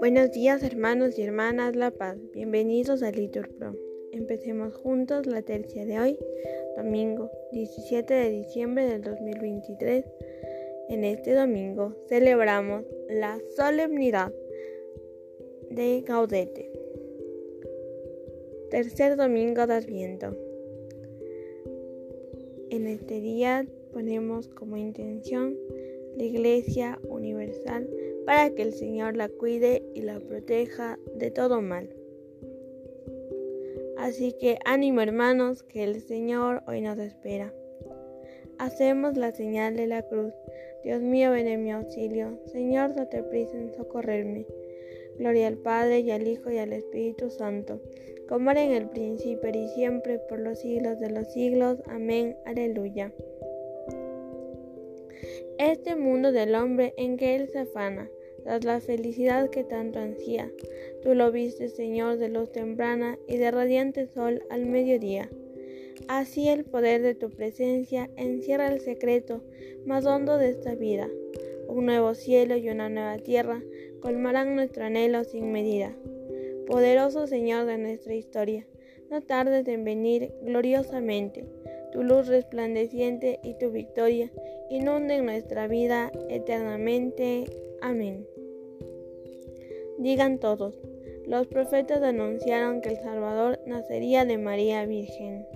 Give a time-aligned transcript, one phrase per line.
[0.00, 3.74] Buenos días hermanos y hermanas La Paz, bienvenidos a Litur Pro.
[4.12, 6.18] Empecemos juntos la tercia de hoy,
[6.76, 10.04] domingo 17 de diciembre del 2023.
[10.90, 14.32] En este domingo celebramos la solemnidad
[15.70, 16.70] de Gaudete,
[18.70, 20.36] tercer domingo de Adviento.
[22.70, 25.56] En este día ponemos como intención
[26.16, 27.88] la Iglesia Universal
[28.26, 31.88] para que el Señor la cuide y la proteja de todo mal.
[33.96, 37.52] Así que ánimo hermanos, que el Señor hoy nos espera.
[38.58, 40.32] Hacemos la señal de la cruz.
[40.84, 42.38] Dios mío, ven en mi auxilio.
[42.46, 44.46] Señor, date prisa en socorrerme.
[45.18, 47.80] Gloria al Padre y al Hijo y al Espíritu Santo,
[48.28, 51.82] como era en el principio y siempre, por los siglos de los siglos.
[51.86, 52.36] Amén.
[52.46, 53.12] Aleluya.
[55.60, 58.08] Este mundo del hombre en que él se afana,
[58.44, 60.50] tras la felicidad que tanto ansía,
[61.02, 65.28] tú lo viste, Señor, de luz temprana y de radiante sol al mediodía.
[66.08, 69.44] Así el poder de tu presencia encierra el secreto
[69.84, 71.10] más hondo de esta vida.
[71.68, 73.62] Un nuevo cielo y una nueva tierra
[74.00, 75.94] colmarán nuestro anhelo sin medida.
[76.66, 78.66] Poderoso Señor de nuestra historia,
[79.10, 81.44] no tardes en venir gloriosamente
[81.92, 84.30] tu luz resplandeciente y tu victoria
[84.70, 87.44] inunden nuestra vida eternamente.
[87.82, 88.26] Amén.
[89.98, 90.80] Digan todos,
[91.26, 95.46] los profetas anunciaron que el Salvador nacería de María Virgen.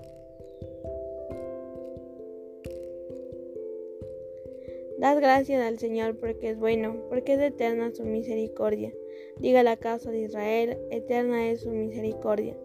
[4.98, 8.92] Dad gracias al Señor porque es bueno, porque es eterna su misericordia.
[9.38, 12.56] Diga la casa de Israel, eterna es su misericordia.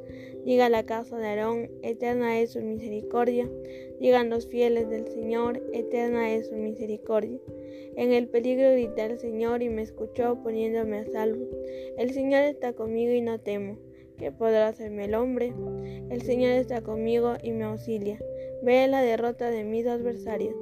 [0.46, 3.50] Diga la casa de Aarón, eterna es su misericordia.
[4.00, 7.40] Digan los fieles del Señor, eterna es su misericordia.
[7.96, 11.46] En el peligro grité al Señor y me escuchó poniéndome a salvo.
[11.98, 13.78] El Señor está conmigo y no temo.
[14.18, 15.54] ¿Qué podrá hacerme el hombre?
[16.10, 18.20] El Señor está conmigo y me auxilia.
[18.62, 20.56] Ve la derrota de mis adversarios.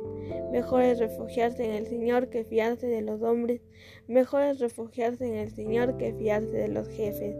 [0.51, 3.61] Mejor es refugiarse en el Señor que fiarse de los hombres.
[4.07, 7.35] Mejor es refugiarse en el Señor que fiarse de los jefes.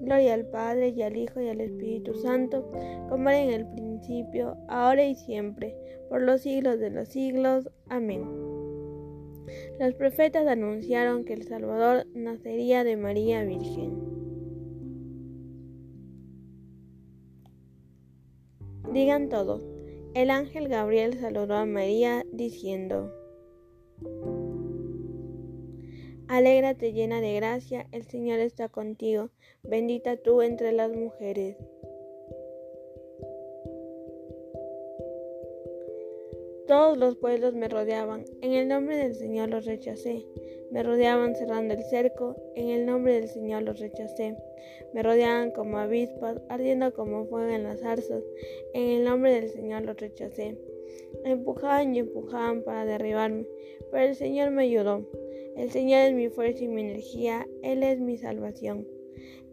[0.00, 2.70] Gloria al Padre y al Hijo y al Espíritu Santo,
[3.08, 5.74] como era en el principio, ahora y siempre,
[6.08, 7.68] por los siglos de los siglos.
[7.88, 8.22] Amén.
[9.80, 14.18] Los profetas anunciaron que el Salvador nacería de María Virgen.
[18.92, 19.62] Digan todos,
[20.18, 23.14] el ángel Gabriel saludó a María diciendo,
[26.26, 29.30] Alégrate llena de gracia, el Señor está contigo,
[29.62, 31.56] bendita tú entre las mujeres.
[36.66, 40.26] Todos los pueblos me rodeaban, en el nombre del Señor los rechacé.
[40.70, 44.36] Me rodeaban cerrando el cerco, en el nombre del Señor los rechacé.
[44.92, 48.22] Me rodeaban como avispas, ardiendo como fuego en las zarzas,
[48.74, 50.58] en el nombre del Señor los rechacé.
[51.24, 53.46] Empujaban y empujaban para derribarme,
[53.90, 55.08] pero el Señor me ayudó.
[55.56, 58.86] El Señor es mi fuerza y mi energía, Él es mi salvación.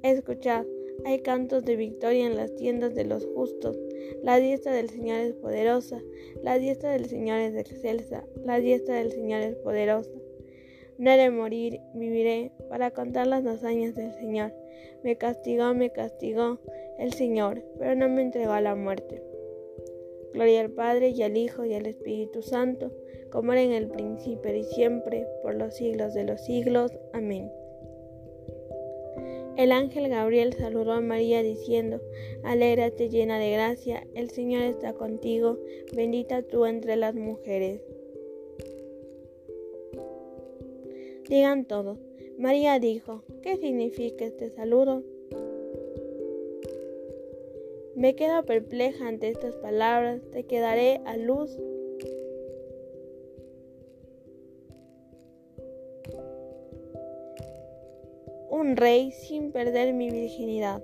[0.03, 0.65] Escuchad,
[1.03, 3.77] hay cantos de victoria en las tiendas de los justos.
[4.21, 6.01] La diestra del Señor es poderosa,
[6.43, 10.11] la diestra del Señor es excelsa, la diestra del Señor es poderosa.
[10.97, 14.53] No de morir, viviré para contar las hazañas del Señor.
[15.03, 16.59] Me castigó, me castigó
[16.97, 19.21] el Señor, pero no me entregó a la muerte.
[20.33, 22.91] Gloria al Padre y al Hijo y al Espíritu Santo,
[23.29, 26.91] como era en el principio y siempre, por los siglos de los siglos.
[27.13, 27.51] Amén.
[29.57, 32.01] El ángel Gabriel saludó a María diciendo,
[32.43, 35.57] Alégrate llena de gracia, el Señor está contigo,
[35.93, 37.81] bendita tú entre las mujeres.
[41.29, 41.97] Digan todos,
[42.37, 45.01] María dijo, ¿qué significa este saludo?
[47.95, 51.57] Me quedo perpleja ante estas palabras, te quedaré a luz
[58.51, 60.83] un rey sin perder mi virginidad.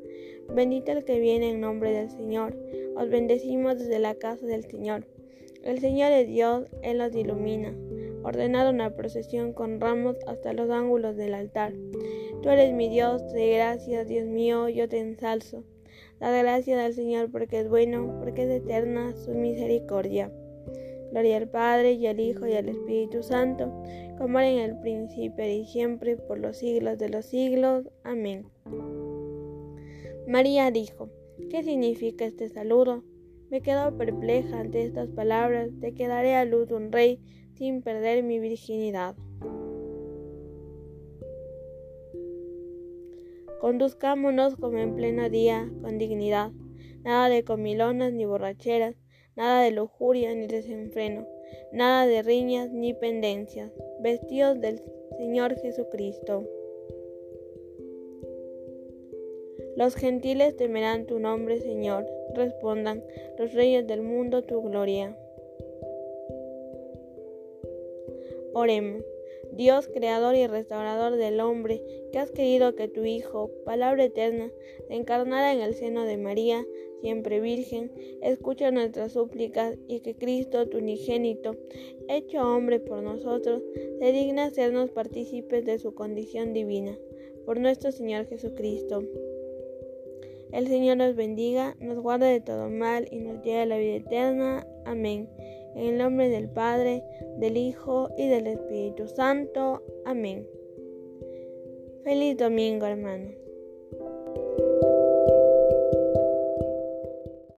[0.53, 2.55] Bendito el que viene en nombre del Señor.
[2.95, 5.05] Os bendecimos desde la casa del Señor.
[5.63, 7.75] El Señor es Dios, Él nos ilumina.
[8.23, 11.73] Ordenado una procesión con ramos hasta los ángulos del altar.
[12.41, 15.63] Tú eres mi Dios, de gracias, Dios mío, yo te ensalzo.
[16.19, 20.31] Da gracias al Señor porque es bueno, porque es eterna su misericordia.
[21.11, 23.71] Gloria al Padre y al Hijo y al Espíritu Santo,
[24.17, 27.89] como era en el principio y siempre, por los siglos de los siglos.
[28.03, 28.45] Amén.
[30.27, 31.09] María dijo,
[31.49, 33.03] ¿qué significa este saludo?
[33.49, 37.19] Me quedo perpleja ante estas palabras de que daré a luz un rey
[37.55, 39.15] sin perder mi virginidad.
[43.59, 46.51] Conduzcámonos como en pleno día, con dignidad,
[47.03, 48.95] nada de comilonas ni borracheras,
[49.35, 51.27] nada de lujuria ni desenfreno,
[51.71, 53.71] nada de riñas ni pendencias,
[54.01, 54.81] vestidos del
[55.17, 56.47] Señor Jesucristo.
[59.75, 63.03] Los gentiles temerán tu nombre, Señor, respondan
[63.39, 65.17] los reyes del mundo tu gloria.
[68.53, 69.03] Oremos.
[69.53, 71.81] Dios, creador y restaurador del hombre,
[72.11, 74.49] que has querido que tu Hijo, palabra eterna,
[74.89, 76.65] encarnada en el seno de María,
[77.01, 77.91] siempre virgen,
[78.21, 81.57] escucha nuestras súplicas y que Cristo, tu unigénito,
[82.07, 83.61] hecho hombre por nosotros,
[83.99, 86.97] se digna hacernos partícipes de su condición divina.
[87.45, 89.03] Por nuestro Señor Jesucristo.
[90.51, 93.95] El Señor nos bendiga, nos guarde de todo mal y nos lleve a la vida
[93.95, 94.67] eterna.
[94.85, 95.29] Amén.
[95.75, 97.03] En el nombre del Padre,
[97.37, 99.81] del Hijo y del Espíritu Santo.
[100.05, 100.45] Amén.
[102.03, 103.40] Feliz domingo, hermanos.